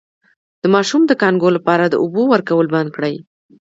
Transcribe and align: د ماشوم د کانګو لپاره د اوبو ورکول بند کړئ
د 0.61 0.63
ماشوم 0.75 1.01
د 1.07 1.11
کانګو 1.21 1.49
لپاره 1.57 1.83
د 1.87 1.95
اوبو 2.03 2.23
ورکول 2.33 2.67
بند 2.75 2.89
کړئ 2.95 3.15